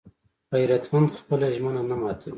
غیرتمند 0.53 1.09
خپله 1.19 1.47
ژمنه 1.55 1.81
نه 1.89 1.95
ماتوي 2.01 2.29